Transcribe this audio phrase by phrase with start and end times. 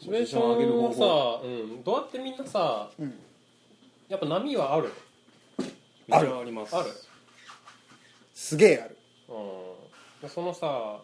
[0.00, 3.14] モチベーション上げる方をさ、うん、どうやってみんなさ、うん。
[4.08, 4.90] やっぱ波はある？
[6.08, 6.74] めっちゃあります。
[6.74, 6.90] ある？
[8.34, 8.96] すげえある。
[9.28, 10.22] うん。
[10.22, 11.00] でそのさ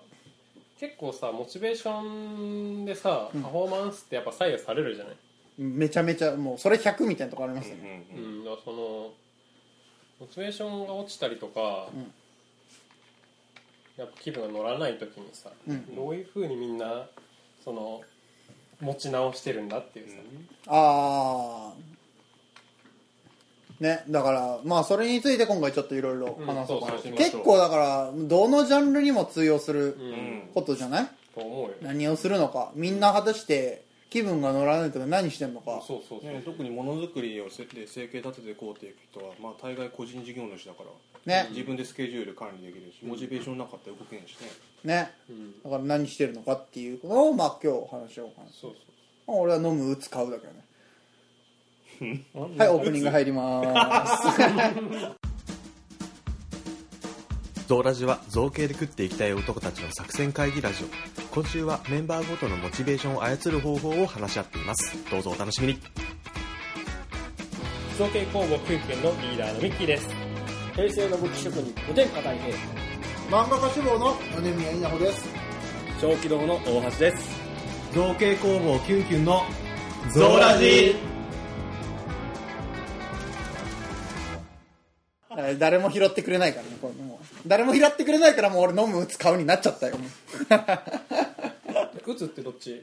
[0.80, 3.43] 結構さモチベーションでさうん。
[3.43, 5.17] パフォーマンスってやっぱ左右されるじゃない、
[5.58, 8.19] めちゃめちゃもうそれ100みたいなとこありますよね、うん。
[8.19, 8.24] うん。
[8.24, 8.78] うんだからその
[10.21, 12.13] モチベーションが落ちたりとか、うん。
[13.99, 15.94] やっぱ気分が乗らない時にさ、うん。
[15.94, 17.06] どういうふうにみんな
[17.62, 18.01] その
[18.80, 20.15] 持ち直してるんだっていうさ、
[20.69, 21.75] ああ
[23.83, 29.97] ねだからまあそれについて今回ちょっといろいろ話そうかな、うんそうそう結構だからどのジャンルにも通用する
[30.55, 31.75] ことじゃない、と思うよ。
[31.83, 32.70] 何をするのか。
[32.75, 35.83] みんな果たして気分が乗らないとか何してんのか。
[35.87, 40.84] そうそうそう、ね、特にものづくりをせで生計立てていこうっていう人は、まあ、大概個人事業主だか
[41.27, 41.48] らね。
[41.51, 44.47] 自分でスケジュール管理できるしモチベーションなかったら動けんしね。
[44.84, 45.12] ね。
[45.28, 48.48] うんだから何してるのかっていうのをまあ今日話しようかな。
[48.52, 48.74] そう
[49.27, 50.64] まあ俺は飲む打つ買うだけどね。
[52.33, 54.28] そうはいオープニング入ります。
[57.66, 64.97] ゾウラジは造形で食っていきたい男たちの作戦会議ラジオ今週はメンバーごとのモチベーションを操る方法を話し合っています。
[65.11, 65.78] どうぞお楽しみに。
[67.98, 70.09] 造形工房クンクンのリーダーのミッキーです。
[70.75, 72.56] 平成の武器職人五天下大平
[73.31, 75.28] 漫画家志望の米宮稲穂です。
[76.01, 77.31] 小気道の大橋です。
[77.93, 79.43] 造形工房キュンキュンの
[80.15, 80.95] ゾウラジ。
[80.95, 81.16] だ
[85.55, 89.97] 誰も拾ってくれないからねこれもう誰も拾ってくれないからもう俺飲む打つ買うになっちゃったよ。
[92.06, 92.83] 打つってどっち？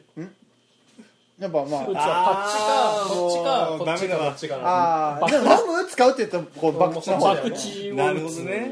[1.39, 4.30] やっぱま打つはこっちかこっちかこっちかダメだ。
[4.30, 4.64] こっちかな。
[4.66, 7.55] ああでも飲む打つ買うって言うとこうバクチの方まあだよね。
[7.55, 8.72] 口をなる打つほどね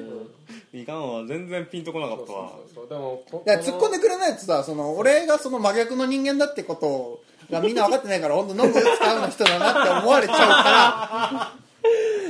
[0.74, 2.50] いかんわ全然ピンとこなかそうったわ。
[2.50, 11.54] そうそうでもこいや突っ込んでくれないとさその俺がその真逆の人間だってことがみんな分かってないから本当飲む打つ買うの人だなって思われちゃ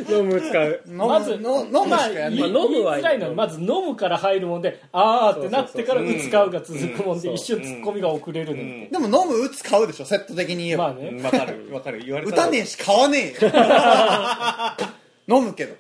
[0.10, 0.82] 飲む使う。
[0.86, 1.08] む。
[1.08, 2.52] まずの飲むしかやんない。
[2.52, 3.30] まあ飲むはいいの。
[3.30, 7.36] はまず飲むから入るもんであーってなってから打つ買うが続くもんでうん。
[7.36, 11.09] 一瞬ツッコミが遅れるねでも飲む打つ買うでしょセット的に言えば、まあね。
[11.09, 12.03] うんわかるわかる。
[12.06, 12.44] 言われ打たら。
[12.46, 15.38] たねえし買わねえよ。
[15.38, 15.75] 飲むけど。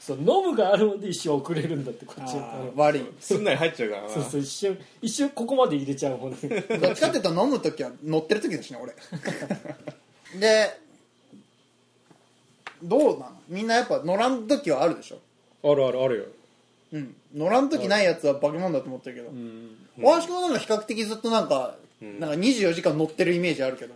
[0.00, 2.54] そう飲むがあるもんで一瞬遅れるんだってこっちは。
[2.54, 3.04] あー悪い。
[3.20, 4.08] すんなり入っちゃうからな。
[4.08, 8.94] そうそう一瞬一瞬ここまで入れちゃうもんねどっちかっていうと飲む時は乗ってる時だしね俺。
[10.40, 10.78] で
[12.82, 13.32] どうなの？
[13.48, 15.18] みんなやっぱ乗らん時はあるでしょ？
[15.70, 16.24] あるあるあるよ。
[16.92, 17.14] うん。
[17.34, 19.28] 乗らん時ないやつは化け物だと思ってるけど。
[19.28, 19.76] うん。
[20.00, 22.20] 大橋君はなんか比較的ずっとなんか、ん。
[22.20, 23.94] なんか24時間乗ってるイメージあるけど。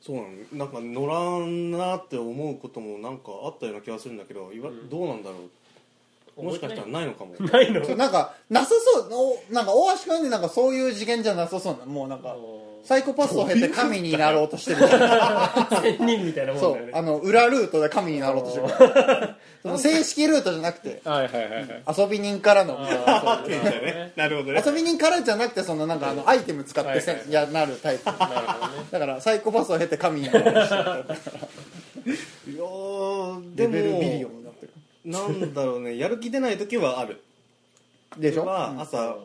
[0.00, 0.28] そうなの。
[0.52, 5.36] なんか乗らんなって思うこともなんかあったような気がするんだけどいわどうなんだろ
[6.36, 6.42] う。
[6.42, 7.34] もしかしたらないのかも。
[7.38, 7.84] ないの？
[7.84, 7.96] そう。
[7.96, 9.08] なんかなさそう。
[9.12, 11.86] おなんか大橋君なんかそういう次元じゃなさそうな。
[11.86, 12.36] もうなんか
[12.84, 14.76] サイコパスを経て神になろうとしてる
[15.82, 16.92] 仙人みたいなもんそだよね。
[16.92, 18.68] うあの裏ルートで神になろうとしてる。
[19.62, 21.66] その正式ルートじゃなくてはいはいはいはい。
[21.98, 22.78] 遊び人からの。
[22.78, 24.12] なそういうね。
[24.16, 24.62] なるほどね。
[24.64, 28.04] 遊び人からじゃなくてそのなんかあのアイテム使ってせはいはいやなるタイプ。
[28.04, 28.42] なるほどね。
[28.90, 30.82] だからサイコパスを経て神になろうとしてる。
[32.52, 34.72] いやーでレベルビリオもンになってる。
[35.04, 35.96] なんだろうね。
[35.96, 37.22] やる気出ない時はある。
[38.18, 38.40] でしょ？
[38.42, 38.80] それはうん。
[38.82, 39.16] 朝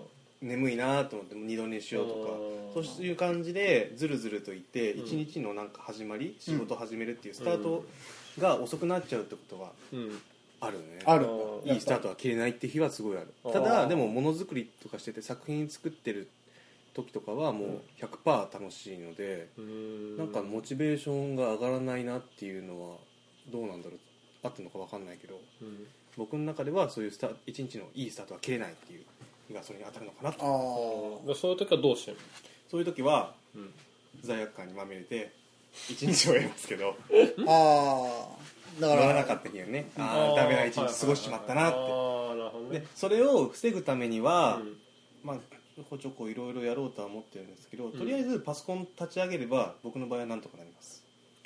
[0.42, 2.20] 眠いなと思っても二度寝しようとか
[2.74, 7.86] そういう感じでずるずるといって一日のなんか始まり仕事を始めるっていうスタート
[8.40, 10.22] が遅くなっちゃうってことはうん。
[10.62, 11.00] あるね。
[11.06, 11.28] ある
[11.66, 13.28] いいスタートは切れないって日はすごいある。
[13.52, 16.30] ただでもものづくりとかしてて作品作ってる
[16.94, 20.18] 時とかはもう100%楽しいのでうん。
[20.18, 22.98] なんかモチベーションが上がらないなっていうのは
[23.52, 24.00] どうなんだろう
[24.44, 25.88] 合ってるのか分かんないけどうん。
[26.18, 29.04] 僕の中ではそういうスタ一日のいいスタートは切れないっていう
[29.48, 31.22] 日がそれに当たるのかなと。
[31.24, 32.18] あでそういう時はどうしてる
[32.70, 33.74] そういう時はうん。
[34.22, 35.32] 罪悪感にまみれて
[35.90, 36.96] 一日終えますけど
[37.48, 39.90] あああだから乗らなかった日はね。
[39.98, 41.78] ああダメな一日過ごしちまったなって。
[41.78, 41.82] あ
[42.34, 42.80] あなるほどね。
[42.80, 44.78] でそれを防ぐためには、うん。
[45.24, 50.99] まあちょこちょこいろいろやろうとは思ってるんですけど、とりあえずパソコン立ち上げれば僕の場合はなんとかなります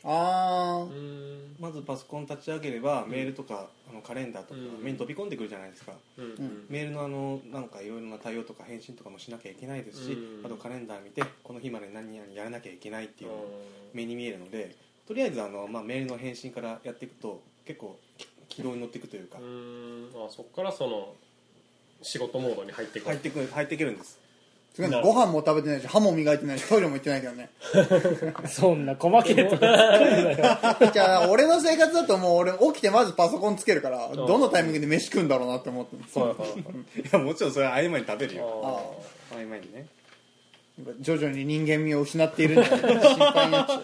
[0.03, 1.55] あうん。
[1.59, 4.83] まずパソコン立ち上げればメールとかあのカレンダーとかうん。
[4.83, 5.93] 目に飛び込んでくるじゃないですか、
[6.69, 10.45] メールのあのなんかいろいろな対応とか返信とかもしなきゃいけないですし、うん。
[10.45, 13.31] あとカレンダー見てこの日まで何々やらなきゃいけないっていう
[13.93, 14.75] 目に見えるので
[15.07, 17.97] とりあえずあの、まあ、メールの返信からやっていくと結構
[18.49, 20.09] 軌道に乗っていくというか、うん。
[20.15, 21.15] あそこからその
[22.01, 23.05] 仕事モードに入っていく。
[23.05, 24.22] 入ってく入っていけるんですす
[24.75, 27.49] ご飯も食べてないし歯も磨いてないしトイレも行ってないけどね。
[28.49, 29.55] そんな細けえと
[30.91, 38.61] じゃあ俺の生活だともう俺起きてまずパソコンつけるからどのタイミングで飯食うんだろうなって思ってはいはいやもちろんそれは合間に食べるよ。
[39.31, 39.85] あ合間にね。
[41.01, 43.83] 徐々に人間味を失っているんじゃないか心配になっちゃう。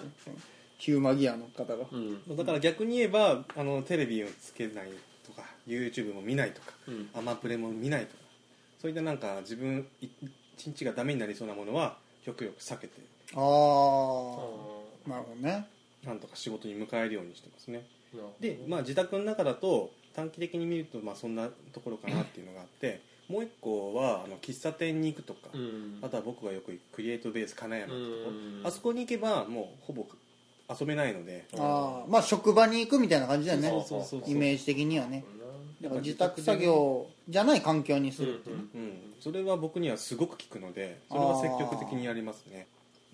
[0.79, 1.85] ヒューマギアの方が。
[1.91, 2.35] うん。
[2.35, 4.89] だから逆に言えばあのテレビをつけない
[5.23, 7.09] とか YouTube も見ないとか、うん。
[7.13, 8.23] アマプレも見ないとか
[8.81, 10.07] そういったなんか自分い
[10.59, 12.93] 一日がダメになりそうなものは極力避けて。
[13.33, 13.39] ああ
[15.09, 15.65] なるほどね。
[16.03, 17.85] なんとか仕事に迎えるようにしてますね。
[18.39, 25.99] で、まあ、自宅の中だと短期的に見るとまあそんなところかなっていうのがあってもう一個はあの喫茶店に行くとか、うん。
[26.01, 28.29] あとは僕がよく行くクリエイトベース金山ってとこ。
[28.29, 28.67] うん。
[28.67, 30.05] あそこに行けばもうほぼ
[30.69, 31.45] 遊べないので。
[31.57, 33.69] ああまあ職場に行くみたいな感じだよね。
[33.69, 34.29] そうそうそうそう。
[34.29, 35.23] イメージ的にはね。
[35.38, 35.38] だ
[35.81, 42.67] だから自宅作業じゃない環境にするっていうね、うん、それは僕にはすごく効くのでそれは積極的にやりますね。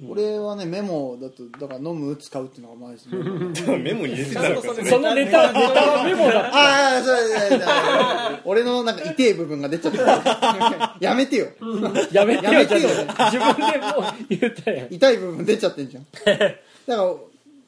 [0.10, 4.62] 俺はねメモだとだから飲む使うっていうのがまず メモメモに入れてたのか。
[4.62, 10.98] そのネタネタはメモだああそうそうそう俺のなんか痛い部分が出ちゃった。
[11.00, 11.48] やめてよ。
[12.12, 12.90] やめてよやめてよ。
[12.90, 14.94] 自分でもう言ったやん。
[14.94, 16.06] 痛い部分出ちゃってんじゃん。
[16.26, 16.54] だか
[16.88, 17.16] ら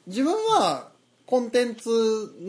[0.06, 0.88] 自分は
[1.24, 1.90] コンテンツ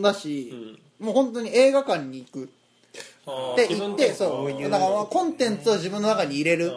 [0.02, 2.44] だし、もう本当に映画館に行く。
[2.44, 4.62] って言ってそう。
[4.62, 6.72] だからまあコンテンツを自分の中に入れる。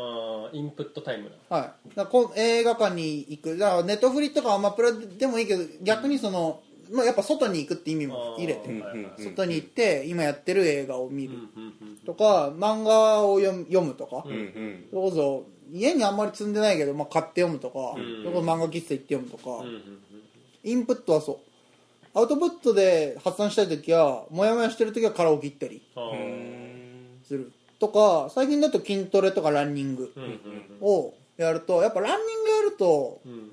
[0.53, 1.55] インプットタイムだ。
[1.57, 3.57] はい、だこ映画館に行く。
[3.57, 6.61] だからネットフリとかアマプラでもいいけど逆にその、
[6.91, 8.69] まあ、やっぱ外に行くって意味も入れて。
[9.17, 11.31] 外に行って今やってる映画を見る。
[12.05, 14.85] とか漫画を読む読むとか、うんうん。
[14.91, 19.65] それこそ家にあんまり積んでないけど、まあ、買って読むとか、漫画喫茶行って読むとか、
[20.63, 21.37] インプットはそう
[22.15, 25.81] アウトプットで発散したい時はモヤモヤしてる時はカラオケ行ったり
[27.27, 30.11] するとか最近だと筋トレとかランニング
[30.81, 33.51] をやるとやっぱランニングやるとうん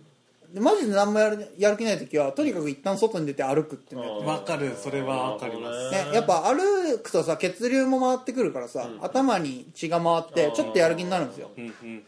[0.52, 5.90] でマジで何もやるやる気ない時はとにかく一旦外に出て歩くっていうのやってわかるそれはわかります。
[5.90, 11.50] ね、やっぱ歩くとさ血流も回ってくるからさ、頭に血が回ってちょっとやる気になるんですよ。
[11.56, 12.02] うんうん。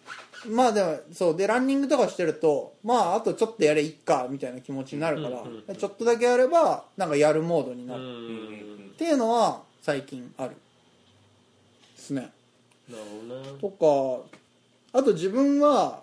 [0.57, 8.13] まあでもそうでランニングとかしてるとまああとちょっとやれいっかみたいな気持ちになるから、うんちょっとだけやればなんかやるモードになる、っうんう
[8.89, 10.57] んていうのは最近あるで
[11.97, 12.33] すね。
[12.89, 13.59] なるほどね。
[13.61, 13.69] と
[14.21, 16.02] かあと自分は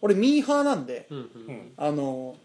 [0.00, 1.24] 俺ミーハーなんで、うんうん。
[1.48, 2.36] うんあの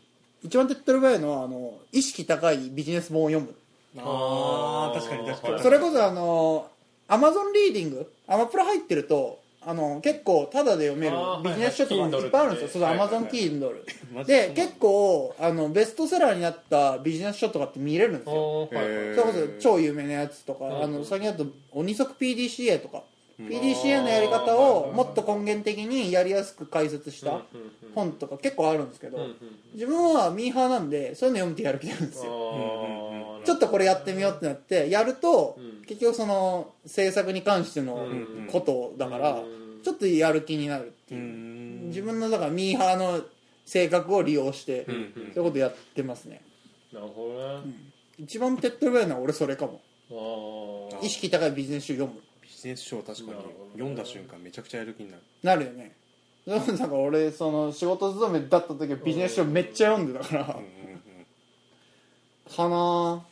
[0.44, 3.55] 一番手っ取り早いのはあの意識高いビジネス本を読む。
[3.97, 5.59] ああ確かに確かに。
[5.61, 6.69] それこそあの
[7.07, 13.31] アマゾンリーディングアマプラ入ってるとあの結構タダで読めるあービジネス書とかはいはいいっぱいあるんですよ、Kindle そうそう、はいアマゾンはい。
[13.31, 13.71] Kindle
[14.13, 18.33] マジで結構あのベストセラーになったビジネス書とかって見れるんですよ。
[18.33, 19.15] おーはいはいへー。
[19.15, 23.03] それこそ超有名なやつとか、んあの最近だと鬼足 PDCA とか、
[23.39, 27.41] PDCA のやり方をもっと根源的にやりやすく解説した
[27.95, 29.18] 本とか結構あるんですけど、
[29.74, 33.41] 自分はミーハーなんでそういうの読むとやる気なんですよ。
[33.44, 41.88] ちょっとこれやってみようってなってやると、うん結局その制作に関してのうんことだから、うんちょっとやる気になるってういう、ん。
[41.88, 43.21] 自分のだからミーハーの
[43.65, 46.41] 性格を利用して、そういうことやってますね。
[46.94, 47.74] なるほどね。
[48.18, 49.81] 一番手っ取り早いのは俺それかも。
[51.01, 52.21] 意識高いビジネス書読む
[52.63, 53.38] ビジネス書を確かに
[53.74, 55.24] 読んだ瞬間めちゃくちゃやる気になる。
[55.44, 55.92] なるよね。
[56.48, 60.45] だから俺その仕事勤めだった時はビジネス書めっちゃ読んでたから、
[62.56, 63.25] かな。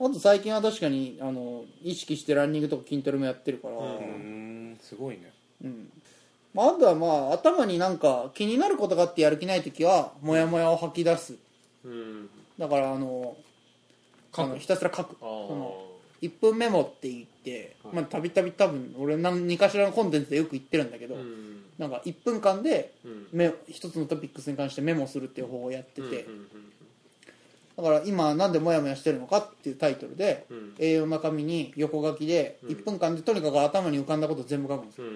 [0.00, 5.32] あと最近は確かにあの意識してランニングとか筋トレもやってるから、うんすごいね。
[5.62, 5.88] うん。
[6.52, 11.36] まあ、あとはまあ頭になんか気になることがあってやる気ない時はモヤモヤを吐き出す。
[11.84, 12.28] うん。
[12.58, 13.36] だからあの
[14.34, 15.16] あのひたすら書く。
[15.22, 15.91] あの
[16.22, 21.62] 1分メモって言ってまあたびたび多分俺何かしらのコンテンツでよく言ってるんだけど、うん。
[21.78, 23.26] なんか1分間でうん。
[23.32, 26.26] メ一つのトピックスに関してメモするっていう方法をやってて、
[27.76, 30.74] だから今なんでモヤモヤしてるのかっていうタイトルで、うん。
[30.78, 35.06] A4 の紙に横書きで1分間でとにかく頭に浮かんだことを全部書くんですよ。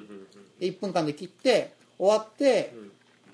[0.58, 2.74] で1分間で切って終わって、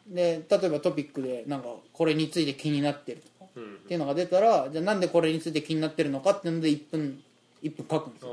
[0.09, 7.23] で例えばトピックでなんかこれについて気になってるとかっていうのが出たらじゃあなんでこれについて気になってるのかっていうので1分
[7.63, 8.31] 1分書くんですよ。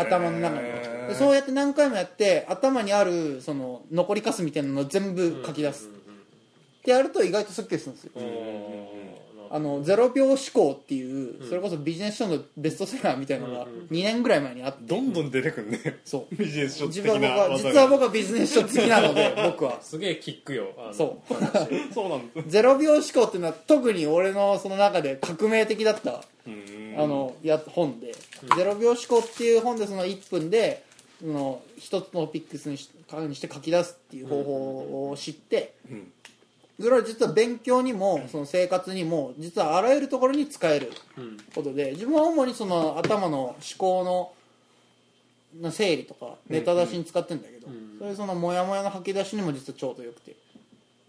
[0.00, 0.68] 頭の中に。
[1.08, 5.88] でそうやって何回もやって頭にあるその残りかすみたいなのを全部書き出す。
[5.88, 8.12] ってやると意外とすっきりするんですよ。
[8.16, 8.30] うんうんう
[9.00, 9.03] ん
[9.54, 14.78] あの0秒思考っていうそれこそビジネス書のベストセラーみたいなのが2年ぐらい前にあって。
[14.82, 16.00] どんどん出てくるね。
[16.04, 16.34] そう。
[16.34, 19.80] ビジネス書自的な分は僕は実は僕はビジネス書好きなので 僕は。
[19.80, 21.34] すげえキックよそう。
[21.94, 22.42] そうなんだ。
[22.48, 28.12] ゼロ秒思考っていうのは特に俺のその中で革命的だったうんあのや本で
[28.58, 30.82] 「ゼロ秒思考」っていう本でその1分で
[31.20, 36.12] その一つのピックスにしにして書き出すっていう方法を知ってうん
[36.80, 44.32] それは実は勉強にもその生活にも実はあらゆるところに使えるうんことで自分は主にその頭の思考の
[45.62, 47.96] の整理とかネタ出しに使ってるんだけど、うん。
[48.00, 50.34] それそのモヤモヤの吐き出しにも実はちょうどよくてっ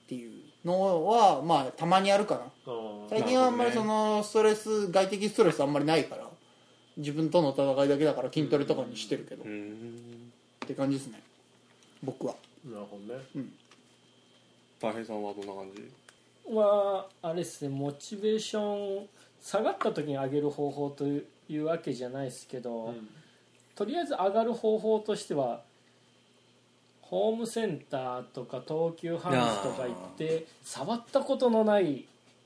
[0.08, 2.42] ていうのはまあたまにあるかな。
[2.72, 2.76] う
[3.08, 6.28] ん最近はあんまりそのストレス外的ストレスあんまりないから
[6.98, 10.32] 自分との戦いだけだから筋トレとかにしてるけど、っうん。
[10.60, 11.22] て感じですね。
[12.04, 12.36] 僕は。
[12.66, 13.22] なるほどね
[14.82, 15.92] 大平さんはどんな感じ？
[16.54, 19.08] はあれですねモチベーション
[19.42, 21.24] 下がった時に上げる方法とい
[21.58, 23.10] うわけじゃないですけど、うん。
[23.76, 25.62] とりあえず上がる方法としては
[27.02, 29.38] ホームセンターとか東急ハンズ
[29.70, 32.06] とか行って触ったことのない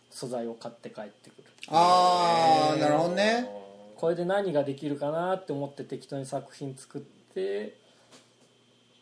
[0.09, 1.43] 素材を買って帰ってくる。
[1.69, 3.49] ああなるほどね。
[3.95, 7.01] これで何ができるかなって思って適当に作品作っ
[7.33, 7.75] て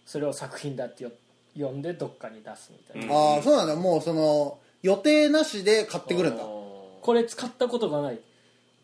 [0.06, 1.12] それを作品だってよ
[1.58, 3.36] 呼んでどっかに出すみたいな、うん。
[3.36, 3.76] ああそうなんだ。
[3.76, 6.44] もうその予定なしで買ってくるんだ。
[6.44, 8.20] これ使ったことがない。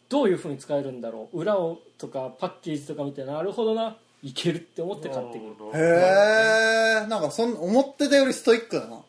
[0.10, 1.40] どういうふうに使えるんだろう。
[1.40, 3.98] 裏をとかパッケージとか見てなるほどな。
[4.22, 8.96] いけるって思って買ってくる、へえんかそん思ってたよりストイックだな。
[8.96, 9.04] うん。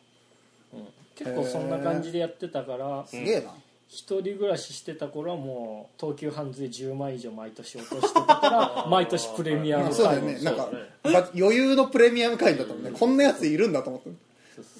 [1.15, 3.05] 結構そんな感じでやってたから。
[3.07, 3.53] すげえな、
[3.87, 8.39] 一人暮らししてた頃はもう東急ハンズで10万以上毎年落としてたか
[8.83, 10.69] ら 毎年プレミアムあそうだよ会員ねなんか
[11.03, 12.83] 余裕のプレミアム会員だったもん。
[12.83, 14.09] ねこんなやついるんだと思って。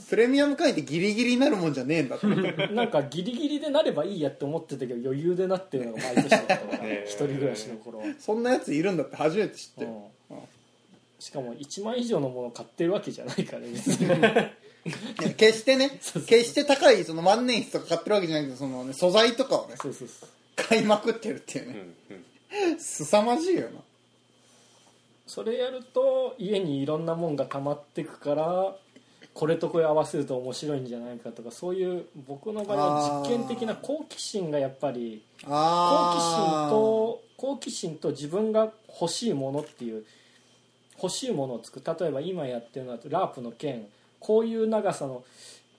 [0.09, 2.67] プレミアム会員ってギリギリになるもんじゃねえんだと思って。
[2.74, 10.03] なんかギリギリでなればいいやって思ってたけど余裕でなってるのが毎年だったから一人暮らしの頃は、そんなやついるんだって初めて知って、うん。
[11.19, 13.89] しかも1万以上のものを買ってるわけじゃないから別
[15.37, 20.29] 決してね決して高いその万年筆とか買ってるわけじゃないけどその、ね、素材とかをねそうそうそう。
[20.55, 21.73] 買いまくってるっていううね。
[21.73, 23.81] んうん凄まじいよな。
[25.27, 28.75] それやると家にいろんなもんが溜まってくから
[29.33, 40.05] これとこれ合わせると面白いんじゃないかとかそういう僕の場合は実験的な好奇心がやっぱり好奇心あと好奇心と自分が欲しいものっていう
[41.01, 41.97] 欲しいものを作る。
[41.99, 43.87] 例えば今やってるのはラープの剣
[44.25, 45.24] こういう長さの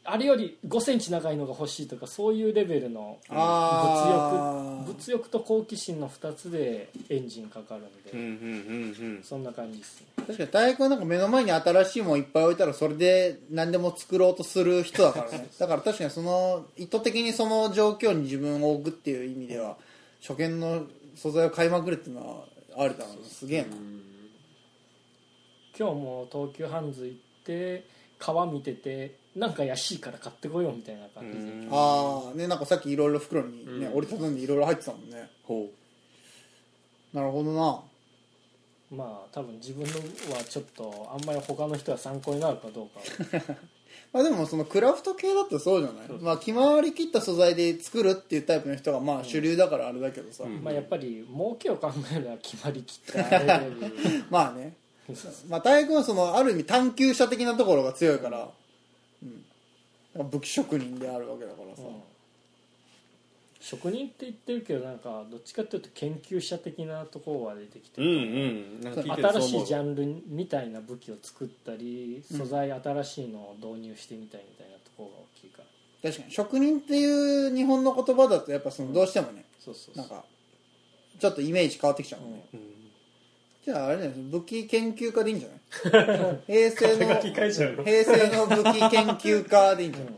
[0.05, 10.07] あれより5センチ長いのが欲しいとかそういうレベルの物欲物欲と好奇心の2つでエンジンかかるんで、そんな感じですね。
[10.17, 15.49] 確かに大学はなんか目の前に新しいもんいっぱい置いたらそれで何でも作ろうとする人だからね。
[15.59, 19.77] だから確かにその意図的にその状況に自分を置くっていう意味では
[20.21, 20.87] 初見の
[21.17, 22.45] 素材を買いまくるっていうのは
[22.77, 23.29] あるだろうな。
[23.29, 23.67] すげえな。
[25.77, 31.69] 今日も東急ハンズ行って川見ててなんか安いから買ってこようみたいな感じで、うん。
[31.71, 33.97] ああねなんかさっきいろいろ袋にね、うん。
[33.99, 35.29] 折りたたんでいろいろ入ってたもんね。
[35.45, 35.69] ほ
[37.13, 37.81] なるほどな。
[38.97, 43.57] まあ多分自分のはちょっとあんまり他の人は参考になるかどうかは。
[44.13, 46.09] まあでもそのクラフト系だとそうじゃない？
[46.23, 50.63] まあ決まりきった素材で作るっていうタイプの人がまあ主流だからあれだけどさ、うん。
[50.63, 53.19] まあやっぱり儲けを考えるのは決まりきった
[54.31, 54.77] まあね
[55.49, 58.51] まあ大学はそのある意味探求者的なところが強いから、
[59.23, 62.03] うん、武器職人であるわけだからさ、うん。
[63.61, 68.15] 職人って言ってるけどなんかどっちかっていうと研究者的なところが出てきてううんう
[68.79, 68.81] ん。
[68.81, 75.63] なんか聞いてる新しいジャンルみたいな武器を作ったり素材新しいのを導入してみたいみたいなところが大きいか
[76.03, 76.11] ら。
[76.11, 76.33] 確かに。
[76.33, 77.05] 職人ってい
[77.49, 79.97] う日本の言葉だとやっぱそのどうしてもね、そうそうそう。
[79.99, 80.25] なんか
[81.19, 82.76] ちょっとイメージ変わってきちゃうもんね、うん
[83.67, 85.55] じゃああれだよね武器研究家でいいんじゃな
[86.31, 86.39] い？
[86.47, 87.85] 平成の書き換えちゃうの。
[87.85, 90.15] 平成の武器研究家でいいんじゃない、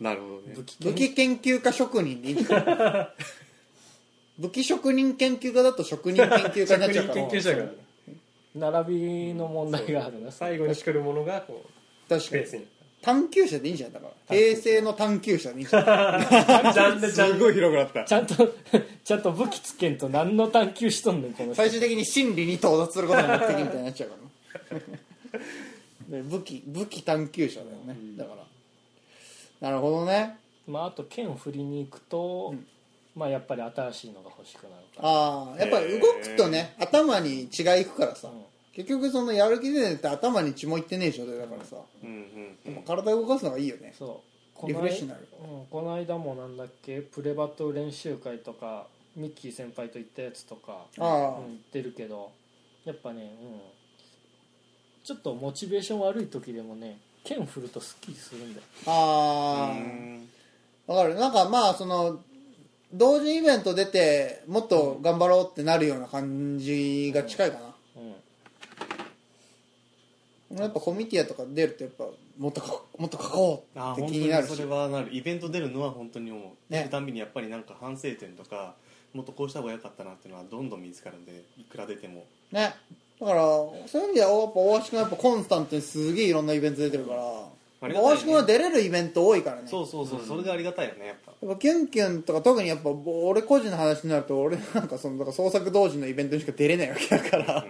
[0.00, 0.54] なるほどね。
[0.56, 3.08] 武器武器研究家職人でいいんじゃない？
[4.42, 7.14] 武器職人研究家だと職人研究家になっちゃうから。
[7.14, 7.70] 職人研究者が
[8.74, 10.32] 並びの問題があるな。
[10.32, 12.42] 最後に作るものがこう確かに。
[12.42, 12.66] ベースに
[13.02, 13.94] 探求者でいいんじゃない？
[13.94, 16.72] だから平成の探求者でいいんじゃない？
[16.72, 18.04] ジャンルジャンルすごい広くなった。
[18.04, 18.34] ちゃんと
[19.04, 21.54] ちゃんと武器つけんと何の探求しとんねんこの人。
[21.56, 24.16] 最終的に真理に到達することが目的みたいになっちゃうか
[26.10, 28.34] ら 武器武器探求者だよね、だか
[29.60, 29.68] ら。
[29.68, 30.36] なるほどね。
[30.66, 32.54] まああと剣を振りに行くと、
[33.16, 35.08] まあやっぱり新しいのが欲しくなるから。
[35.08, 38.44] ああやっぱり動くとね頭に血がいくからさ、うん
[38.82, 43.94] 結局そのやる気でねって頭に血もいってねえ状態だからさ、うんうんやっぱ体動かすのがいいよね。
[43.98, 44.22] そ
[44.62, 44.66] う。
[44.66, 45.26] リフレッシュになる。
[45.42, 51.38] うん、この間もなんだっけプレバト練習会とかミッキー先輩と行ったやつとか、ああ。
[51.38, 52.30] うん、言ってるけど
[52.84, 53.60] やっぱね、うん、
[55.02, 58.66] ちょっとモチベーション悪い時でもね剣振るとスッキリするんだよ。
[58.86, 60.28] あうん
[60.88, 60.92] あ。
[60.92, 61.14] わかる。
[61.14, 62.20] なんかまあその
[62.92, 67.69] 同時イベント出てもっと頑張ろうってなるような感じが近いかな、うん俺
[70.56, 72.04] やっぱコミティアとか出るとやっぱ
[72.38, 74.50] もっとかもっと書こうって気になるし。
[74.50, 75.14] にそれはなる。
[75.14, 76.50] イベント出るのは本当に思う、ね。
[76.70, 78.74] 出るたんびにやっぱりなんか反省点とか
[79.14, 82.24] もっとこうした方が良かったなっていうのはどんどん見つかるんでいくら出ても。
[82.50, 82.74] ね。
[83.20, 87.94] だからそういう意味ではやっぱ大橋君はやっぱコンスタントにすげえいろんなイベント出てるから、ね。
[87.94, 89.62] 大橋君は出れるイベント多いからね。
[89.66, 91.32] そうそうそう、それがありがたいよねやっぱ。
[91.46, 97.64] やっぱキュンキュンとか特にやっぱ俺個人の話になると俺なんかそのだから創作同時のイベントにしか出れないわけだから、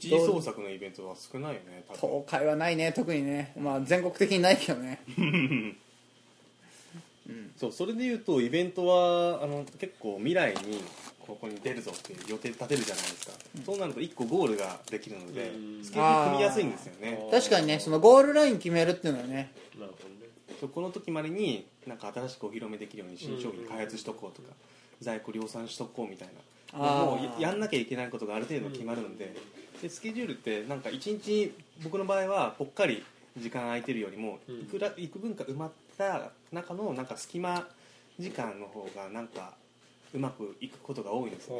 [0.00, 2.24] 一次創作のイベントは少ないよね多分。
[2.24, 3.52] 東海はないね特にね。
[3.58, 5.00] まあ全国的にないけどね。
[7.56, 10.82] そうそれでいうとイベントはあの結構未来に
[11.20, 13.32] ここに出るぞっていう予定立てるじゃないですか、
[13.64, 15.84] そうなると1個ゴールができるので、うん。
[15.84, 17.28] スケジュール組みやすいんですよね。
[17.30, 19.52] 確かにねそのゴールライン決めるっていうのはね。
[19.78, 20.14] なるほどね。
[20.58, 24.54] そうこの時までになんか新しくお披露目できるように新商品開発しとこうとか、
[25.00, 26.34] 在庫量産しとこうみたいな
[26.72, 29.34] もうややんなきゃいけないことがある程度決まるので,、
[29.82, 33.04] でスケジュールってなんか1日僕の場合はぽっかり
[33.36, 34.60] 時間空いてるよりも、うん。
[34.60, 37.68] いくら幾分か埋まった中のなんか隙間
[38.18, 39.54] 時間の方がなんか
[40.12, 41.56] うまくいくことが多いんですね。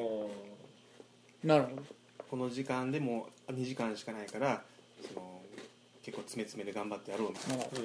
[1.44, 1.82] なるほど。
[2.28, 4.62] この時間でも2時間しかないから
[5.02, 5.40] その
[6.02, 7.64] 結構詰め詰めで頑張ってやろうみたいな。
[7.64, 7.76] なるほ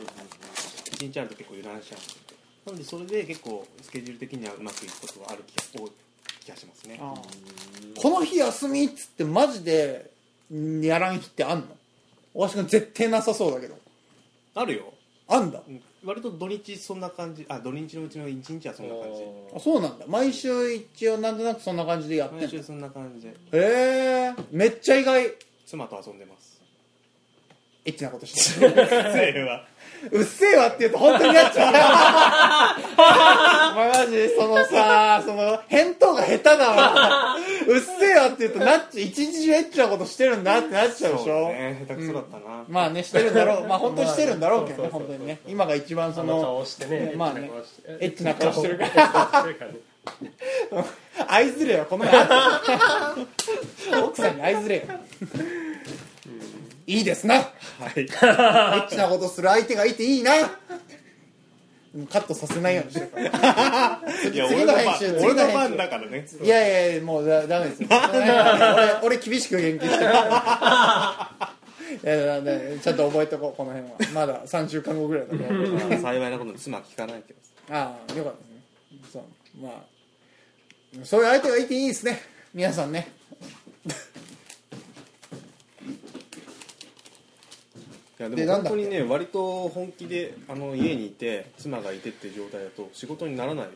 [0.95, 5.91] 1日あると結構油断しちゃうなのでそれで結構スケジュール的にはうまくいくことはある気が多い
[6.45, 7.01] 気がしますね。
[7.97, 10.11] この日休みっつってマジで
[10.53, 11.65] んやらん日ってあんの？
[12.35, 13.75] 大橋君絶対なさそうだけど。
[14.53, 14.93] あるよ。
[15.27, 15.61] あんだ？
[15.67, 15.81] うん。
[16.05, 17.47] 割と土日そんな感じ。
[17.49, 19.23] あ土日のうちの1日はそんな感じ。
[19.55, 20.05] あそうなんだ。
[20.07, 22.43] 毎週一応なんとなくそんな感じでやってんの？
[22.43, 23.27] 毎週そんな感じ。
[23.27, 24.33] でへえ。
[24.51, 25.33] めっちゃ意外。
[25.65, 26.54] 妻と遊んでます
[27.85, 28.71] エッチなことしてる。
[28.71, 29.63] それは
[30.11, 31.73] うっせえわって言うと本当になっちゃう。
[33.75, 37.35] マジそのさその返答が下手だわ。
[37.67, 39.05] うっせえわって言うとなっちゃう。
[39.05, 43.67] 一日中エッチなことしてるんだってなっちゃうでしょ、そうね下手くそだったな、まあねしてるんだろう。
[43.67, 45.39] まあ本当にしてるんだろうけどねまあ本当にね。
[45.47, 46.65] 今が一番そその
[47.17, 47.49] まあね。
[47.99, 48.77] エッチな顔してる。
[48.77, 49.43] から。
[49.43, 49.79] ね
[51.27, 52.05] 愛ずれよこの
[54.05, 54.83] 奥さんに愛ずれよ
[56.87, 57.35] いいですな。
[57.35, 58.01] はい。
[58.01, 60.31] エッチなことする相手がいていいな。
[62.11, 63.07] カットさせないようにしてる。
[63.07, 64.01] から
[64.31, 66.27] いや次俺の編集俺の次の編だからね。
[66.43, 67.83] いやいやもうだダメです。
[67.83, 67.89] よ
[69.01, 70.11] 俺俺厳しく言及してる。
[72.03, 73.95] いやだだちゃんと覚えとこうこの辺は。
[74.13, 75.43] まだ3週間後ぐらいだか
[75.89, 77.39] ら幸いなことに妻聞かないけど。
[77.71, 78.61] ああよかったですね。
[79.13, 79.23] そう。
[79.63, 82.21] まあそういう相手がいていいですね。
[82.53, 83.07] 皆さんね
[88.17, 93.71] いやでも本当にね割と本気であの家にいて妻がいてっていう状態だと仕事にならないよ。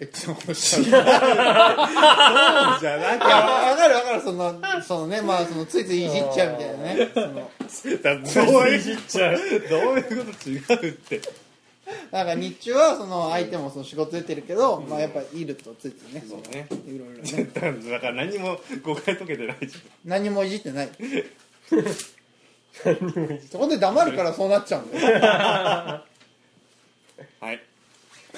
[0.00, 0.98] エッチなことしちゃうじゃ
[2.96, 4.22] なくいやわかるわかる。
[4.22, 7.10] そのそのねまあそのついついいじっちゃうみたいなね。
[7.14, 7.32] そのど
[8.60, 8.68] う。
[8.68, 8.82] いう。
[9.68, 10.56] どういうこと違
[10.88, 11.20] うって。
[12.10, 16.24] なんか日中はその相手もその仕事出てるけど、まあやっぱいるとついついね。
[16.26, 16.66] そうね。
[16.86, 17.50] いろいろね。
[17.92, 20.88] だから何も誤解解けてないじ何もいじってない
[23.50, 25.20] そこで黙るからそうなっちゃうんだよ。
[27.40, 27.60] はい。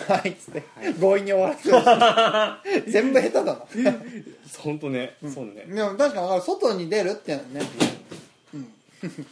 [0.09, 0.63] はいっつって
[0.99, 1.57] 強引に終わら
[2.65, 2.91] せる。
[2.91, 3.59] 全部下手だな。
[4.59, 5.65] 本当ね、そうね。
[5.69, 7.43] でも確かにだから外に出るってね、
[8.55, 8.73] うん、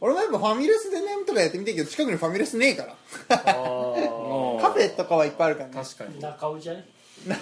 [0.00, 2.92] 俺もやっぱファミレスでねとかやってみたいけど近くにファミレスねえから。
[3.30, 3.34] あ
[4.60, 5.74] カフェとかはいっぱいあるからね。
[5.74, 6.20] 確かに。
[6.20, 6.84] 中尾じゃね？
[7.26, 7.40] 中尾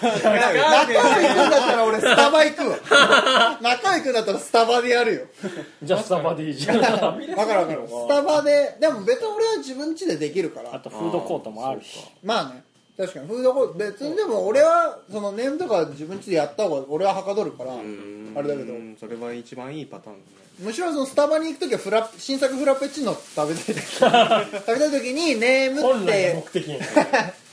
[0.00, 3.58] 行くんだったら俺スタバ行くわ。
[3.62, 5.20] 中尾行くんだったらスタバでやるよ。
[5.82, 6.80] じゃあスタバでいいじゃん。
[6.80, 7.88] わかるわかる。
[7.88, 10.74] スタバででも別に俺は自分家でできるから。
[10.74, 12.00] あとフードコートもあるし。
[12.22, 12.62] まあね。
[12.96, 13.74] 確かにフードコート。
[13.74, 17.76] 別にでも俺はそのネームとか自分家でやった方が俺ははかどるからあ
[18.42, 18.72] れだけど。
[18.72, 20.44] うんそれは一番いいパターンだね。
[20.58, 26.78] むしろそのスタバに行く時はフラ新作フラペチーノ食べたい時食べたい時に ネームっ本来のて目的に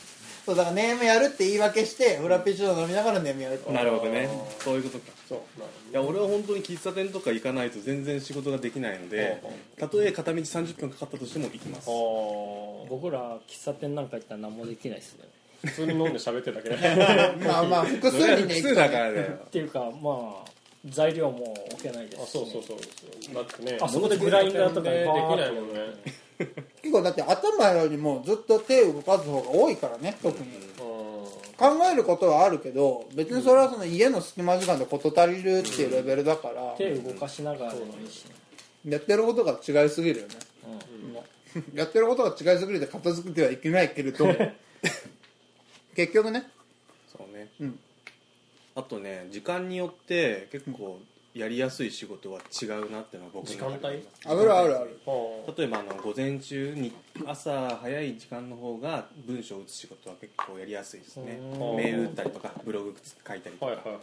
[0.51, 4.27] そうだからネームやるって言い訳してフラペチーノ飲みながらネームやるとなるほどね。
[4.59, 5.05] そういうことか。
[5.29, 5.39] そう。
[5.91, 9.41] いや俺は本当に喫茶店とか行かないと全然仕事ができないので
[9.79, 11.87] たとえ片道30分かかったとしても行きます。
[12.89, 15.23] 僕ら喫茶店なんか行ったら何もできないっすね。
[15.63, 16.75] 普通に飲んで喋ってるだけで。
[17.47, 20.51] まあまあ複数人で行くだからだよっていうかまあ
[20.89, 22.23] 材料も置けないですし。
[22.23, 23.35] あそうそうそう。
[23.35, 25.79] だってねあそこでグラインダーとかでできないもんね
[26.81, 30.49] 結構だって頭よりもずっと手を動かす方が多いからね特に。
[30.49, 30.91] う
[31.61, 36.73] 考えることはあるけど別にそれはその家の隙間時間で事足りるっていうレベルだから。
[36.75, 38.35] 手動かしながらでもいいしね
[38.85, 40.33] やってることが違いすぎるよね。
[41.75, 44.25] やってることが違いすぎるで片付けてはいけないけれど
[45.95, 46.49] 結局ね。
[47.15, 47.79] そうね、うん。
[48.73, 50.99] あとね時間によって結構
[51.33, 54.41] やりやすい仕事は違うなっていうのは僕時間の中で帯？
[54.41, 54.89] あるあるある。
[54.89, 56.91] ん例えばあの午前中に
[57.25, 61.39] 朝早い時間の方が文章を打つ仕事は結構やりやすいですね。
[61.53, 61.75] うん。
[61.77, 62.95] メール打ったりとかブログ
[63.27, 63.97] 書いたりとか、はいはいはい。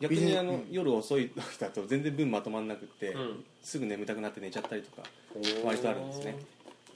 [0.00, 0.66] 逆にあの、うん。
[0.70, 3.44] 夜遅い時だと全然分まとまんなくって、うん。
[3.62, 5.08] すぐ眠たくなって寝ちゃったりとか
[5.64, 6.38] 割とあるんですね。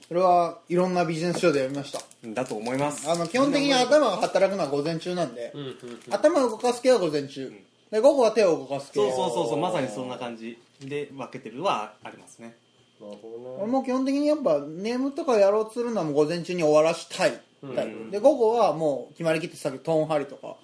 [0.07, 2.01] それはいろんなビジネス書で読みました。
[2.27, 3.09] だと思います。
[3.09, 5.77] あの基本的に頭が働くのは午前中なんで、うんうんうん。
[6.09, 7.53] 頭を動かす系は午前中、
[7.93, 8.99] で午後は手を動かす系。
[8.99, 10.57] そうそうそうそうまさにそんな感じ。
[10.81, 12.55] で分けてるのはありますね。
[12.99, 17.39] なるほど俺ねも基本的にやっぱネームとかやろうとするのはもう午前中に終わらしたい
[17.75, 20.55] タイプ、うんで午後はもう決まりきってさっきトーン張りとか、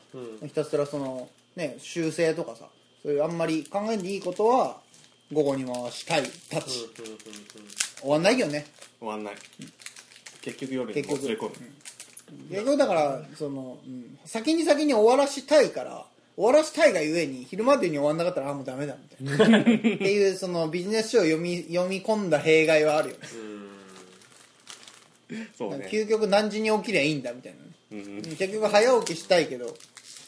[0.41, 0.47] うん。
[0.47, 2.65] ひたすらそのね修正とかさ
[3.03, 4.77] そういうあんまり考えんでいいことは
[5.31, 7.19] 午後に回したいタッチ、うんうんうん
[8.01, 8.65] 終わんないけどね。
[8.97, 9.35] 終わんない。
[10.41, 11.19] 結局夜に結局。
[11.19, 11.51] もつれ込む。
[12.49, 16.05] 結局だからその、うん先に先に終わらしたいから
[16.39, 19.59] 終わらしたいがゆえに昼までに終わんなかったらあもうダメだみたいな。
[19.59, 19.77] って
[20.09, 23.27] いうそのビジネス書を読み 読み込んだ弊害はあるよね。
[25.57, 25.89] そうね。
[25.91, 27.59] 究極何時に起きりゃいいんだみたいな
[27.97, 28.05] ね。
[28.05, 28.17] うん。
[28.17, 29.65] うん結局早起きしたいけど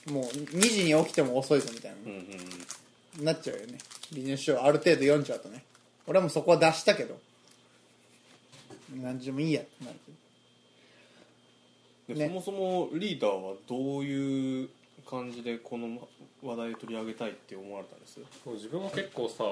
[0.07, 2.25] もう2時に起きても遅いぞみたいなうんね、
[3.17, 3.25] うん。
[3.25, 3.77] なっちゃうよね。
[4.11, 5.63] ビジネス書をある程度読んじゃうとね。
[6.07, 7.17] 俺はもうそこは出したけど
[9.01, 9.97] 何時でもいいやってなる
[12.09, 14.69] ねでそもそもリーダーはどういう
[15.11, 16.07] 感じでこの
[16.41, 18.19] 話題を取り上げたいって思われたんです？
[18.43, 19.43] そう自分も結構さ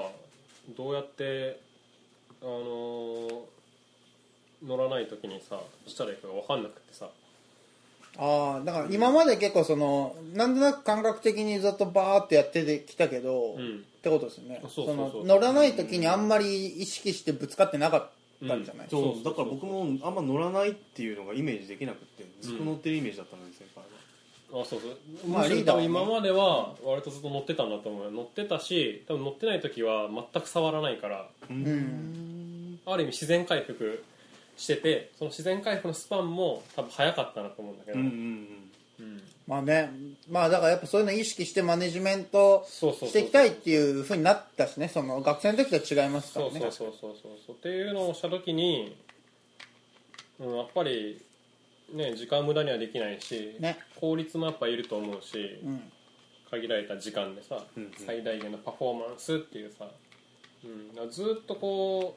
[0.76, 1.60] どうやって
[2.42, 3.30] あのー
[4.62, 7.08] 乗らない時にさしたらいいかが分かんなくてさ。
[8.18, 13.84] ああだから今まで結構そのなんとなく感覚的にずっとバーってやってきたけど、っうん。
[14.02, 14.60] てことですよね。
[14.64, 19.32] そうそうそうの乗らない時にあんまり意識してぶつかってなかったんじゃない、そうそうそうそう。
[19.32, 23.88] だから僕もあんま乗らないっていうのがイメージできなくてずっと乗ってるイメージだったのに先輩は
[24.52, 25.28] あそうそう。
[25.28, 25.86] まあリーダーはね。
[25.86, 28.04] 今までは割とずっと乗ってたんだと思う。
[28.04, 32.80] よ乗ってたし多分乗ってない時は全く触らないからうん。
[32.86, 34.04] ある意味自然回復
[34.56, 38.48] しててその自然回復のスパンも多分早かったなと思うんだけど、うんうん
[39.00, 39.22] うん。
[39.46, 39.90] まあね。
[40.30, 44.88] まあだからやっぱそういうの意識してマネジメントしていきたいっていうふうになったしね。
[44.88, 46.60] その学生の時とは違いますかそうらね。
[46.60, 47.56] そうそうそうそうそう。
[47.56, 48.96] っていうのをした時に、
[50.38, 51.20] うん、やっぱり
[51.92, 53.78] ね時間無駄にはできないし、ね。
[54.00, 55.92] 効率もやっぱいると思うし、うん。
[56.50, 57.92] 限られた時間でさ、うんうん。
[57.96, 59.86] 最大限のパフォーマンスっていうさ、
[60.64, 62.16] うん、だからずっとこ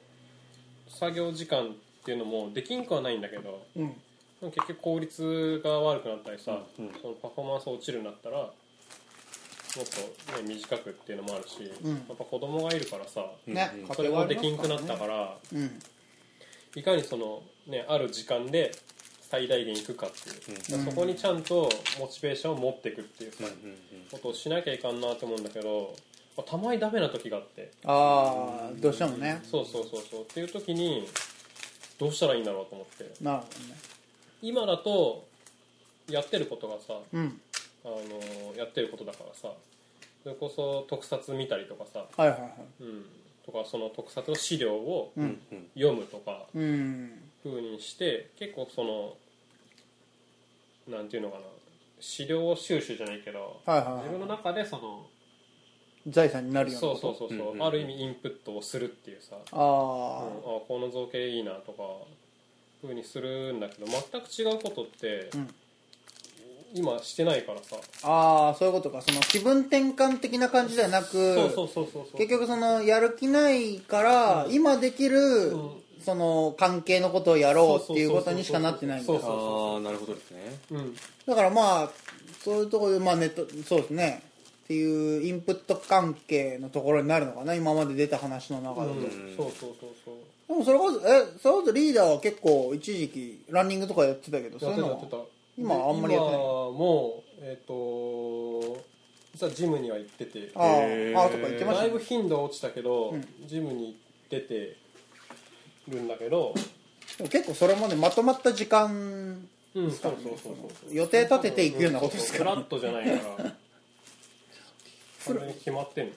[0.88, 1.70] う作業時間っ
[2.04, 3.90] ていうのもできんくはないんだけどうん。
[3.90, 3.96] で
[4.42, 6.94] も結局効率が悪くなったりさ、うんうん。
[7.02, 8.52] そのパフォーマンス落ちるんだったらも
[9.82, 9.86] っ
[10.36, 11.92] と、ね、短くっていうのもあるし、うん。
[11.92, 13.72] やっぱ子供がいるからさ、ね。
[13.88, 15.80] うんそれもできんくなったからうん。
[16.76, 18.72] いかにその、ね、ある時間で
[19.34, 21.68] 最大限いくかっていう、そこにちゃんと
[22.00, 23.32] モチベーションを持っていくっていう
[24.12, 25.96] ことをしなきゃいかんなと思うんだけど、
[26.38, 27.72] まあたまにダメな時があって。
[27.84, 29.42] ああどうしてもね。
[29.44, 30.02] そうそうそう。
[30.08, 31.08] そうっていう時に
[31.98, 33.24] どうしたらいいんだろうと思って。
[33.24, 33.46] なるほ
[34.44, 35.26] 今だと
[36.08, 37.32] やってることがさどね
[37.86, 39.50] あのやってることだからさ
[40.22, 42.52] それこそ特撮見たりとかさ、うんはいはいはい。
[42.82, 43.06] うん、
[43.48, 45.68] とかその特撮の資料をうんうん。
[45.74, 47.14] 読むとかうん。
[47.44, 49.18] 風にして結構その
[50.88, 51.44] なんていうのかな。
[52.00, 53.96] 資料収集じゃないけどはいはいはい。
[54.04, 55.06] 自分の中でその
[56.08, 61.84] 財産になるようなそうそうそうそう、うんうんある意味インプットをするっていうさ、うん、ああこの造形いいなとか
[62.82, 65.50] 風にするんだけど全く違うことって、うん。
[66.76, 67.78] 今してないからさ。
[68.04, 69.02] あああそういうことか。
[69.02, 72.18] その気分転換的な感じではなくそうそうそうそうそう。
[72.18, 74.54] 結局そのやる気ないから、うん。
[74.54, 79.20] 今できる、うんその関係のことをやろうっていうことにしかなってないんだああ
[79.80, 80.60] なるほどですね。
[80.72, 80.96] うん。
[81.26, 81.92] だからまあ
[82.44, 84.24] そういうところでまあネットそうですね。
[84.66, 89.02] っていうインプット関係のところになるのかな今まで出た話の中だと、うん。
[89.04, 90.58] でそうそうそうそう。
[90.58, 95.62] もそれこそえそれこそリーダーは結構一時期ランニングとかやってたけどそうやいうのはってたやってた。
[95.62, 96.42] 今はあんまりやってない。
[96.42, 97.74] 今もえっ、と
[99.34, 100.52] 実はジムには行ってて。
[100.56, 101.90] ああとか言ってましたね。
[101.90, 103.26] だいぶ頻度は落ちたけど、うん。
[103.46, 104.83] ジムに行ってて
[105.90, 106.54] るんだけど
[107.18, 108.92] でも結構それまでまとまった時間
[109.76, 112.52] うんそうそうそうそう予定立てていくようなことですから。
[112.52, 113.12] フラットじゃないか
[113.44, 113.54] ら
[115.26, 116.14] 完全に決まってんの。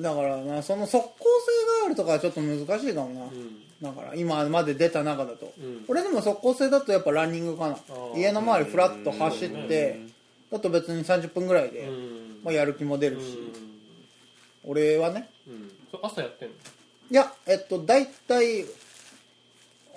[0.00, 3.62] だからなその即効性があるとかはちょっと難しいかもな、うん。
[3.80, 5.84] だから今まで出た中だと、うん。
[5.88, 7.74] 俺でも即効性だとやっぱランニングかな。
[7.76, 8.18] ー。
[8.18, 10.00] 家の周りフラッと走って
[10.50, 12.40] だと別に30分ぐらいで、うん。
[12.44, 13.52] まあ、やる気も出うるし、ん。
[14.64, 15.30] 俺はね。
[15.48, 15.70] うん。
[15.90, 16.54] それ朝やってんの？
[17.12, 18.64] いやえっと大体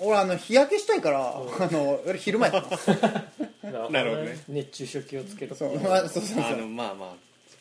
[0.02, 4.38] 俺あの日焼けしたいから、あの俺昼間やってますなるほどね。
[4.50, 7.10] 熱中症気をつけるそう,、まあ、そうそうそあうのまあまあ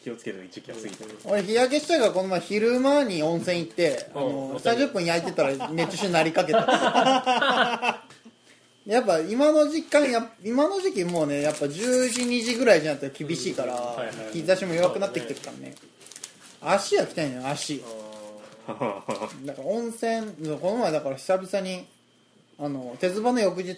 [0.02, 6.58] 気をつける一時期は過ぎて俺日焼けしたいからこの前昼間に温泉行ってあうんの30分焼いてたら熱中症になりかけた。
[8.86, 15.76] やっぱ今の時間や今の時期もうねやっぱ10時2時ぐらいじゃないと厳しいから、はいはい日差しも弱くなってきてるからね。
[16.60, 17.80] 足やきたいのよ足
[18.66, 21.86] だから温泉この前だから久々に
[22.58, 23.76] あの手唾の翌日、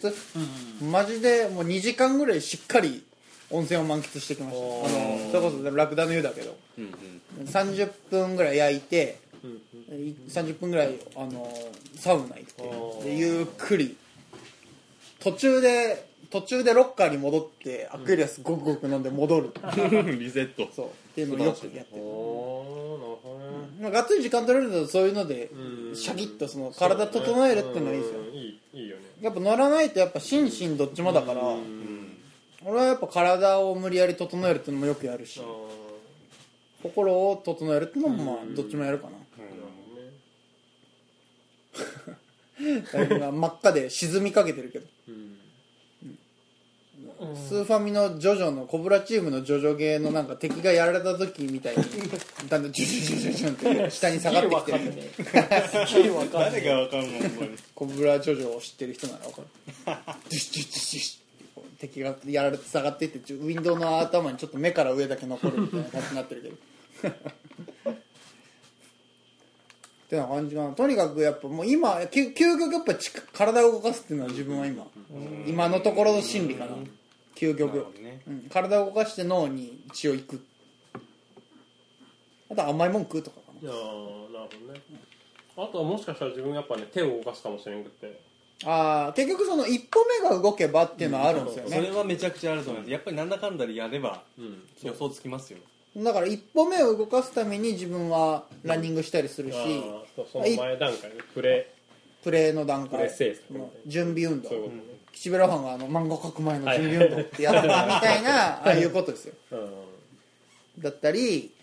[0.83, 3.05] マジでもう2時間ぐらいしっかり
[3.51, 4.65] 温泉を満喫してきました。
[4.65, 6.57] あのそれこそラクダの湯だけど。
[6.79, 7.47] うんうん。
[7.47, 10.17] 30分ぐらい焼いてうんうん。
[10.29, 11.51] 30分ぐらいあの
[11.95, 13.97] サウナ行ってでゆっくり。
[15.21, 19.53] 途中で途中でロッカーに戻ってアクエリアスごくごく飲んで戻る、
[20.19, 20.69] リセット。
[20.75, 20.87] そう。
[20.87, 22.03] っていうのをよくやってる、
[23.81, 25.97] まあ、がっつり時間取れるとそういうのでうん。
[25.97, 28.21] シャキッとその体整えるっていうのがいいですよ。
[28.21, 28.27] うん。
[28.27, 29.03] いいいいよね。
[29.21, 32.17] やっぱ乗らないとやっぱ心身どっちもだからうん。
[32.65, 35.45] 俺はやっぱ体を無理やり整えるっていうのもよくやるしあ
[36.83, 39.13] 心を整えるっていうのもまあどっちもやるかな。
[42.57, 44.87] 真っ赤で沈みかけてるけど。
[45.09, 45.26] うん
[47.49, 51.83] スーファミのジョジョのコブラチームのジョジョゲーのなんか敵がやられた時みたいに
[52.49, 54.83] だんだんジュジュジュジュジュって下に下がってきてる
[55.87, 56.53] すげえわかんない。
[56.53, 59.47] 誰がわかんのほんまにコブラジョジョを知ってる人なら分かる
[60.29, 66.57] ジュシジュシジュシジュ敵がやられて下がっていってウィンドウの頭にちょっと目から上だけ残るみたいな感じになってるけど
[67.95, 74.87] ってな感じかなとにかくやっぱもう今究究極やっぱち体を動かすっていうのは自分は今
[75.47, 76.77] 今のところの心理かな
[77.37, 78.23] 究極、ね。
[78.27, 80.45] うん、体を動かして脳に血をいく。
[82.51, 84.81] あとは甘いもん食うとかかいやーなるほどね。
[85.57, 88.07] あとはもしかしたら自分やっぱね手を動かすかもしれんくって。
[88.07, 88.13] な
[89.07, 92.91] あー結局その一歩目が動けばっていうのはあるんですよね、それはめちゃくちゃあると思います。
[92.91, 94.63] やっぱりなんだかんだでやればうん。
[94.83, 95.59] 予想つきますよ。
[95.97, 101.71] だから一歩目を動かすために自分はランニングしたりするし、あーその前段階ねプレ
[102.23, 103.11] プレーの段階。
[103.87, 104.49] 準備運動。
[104.49, 104.83] そういうことね
[105.17, 107.69] 岸辺露伴があの漫画描く前の準備運動ってやったみ
[108.01, 109.35] たいなああいうことですよ。
[109.53, 110.83] うん。
[110.83, 111.55] だったり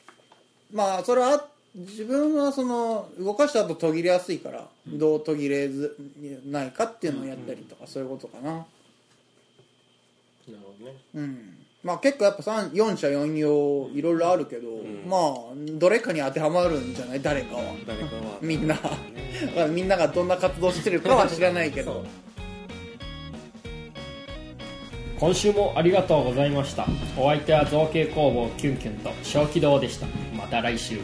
[0.71, 5.95] まあそれは自分はその動かした後途切れやすいからどう途切れず
[6.45, 8.51] ないかっていうのをやったりとかそういうことかな。
[8.51, 8.65] なる
[10.63, 10.97] ほどね。
[11.15, 11.57] うん。
[11.83, 14.69] まあ結構やっぱ三4社4用いろいろあるけど、
[15.07, 17.21] まあどれかに当てはまるんじゃない？
[17.21, 17.63] 誰かは。
[17.85, 18.37] 誰かは。
[18.41, 18.75] みんな。
[19.55, 22.05] まあみんながどんな活動してるかは知らないけど
[25.23, 26.85] 今週もありがとうございました。
[27.15, 30.05] お相手は造形工房キュンキュンと小気道でした。
[30.35, 30.99] また来週。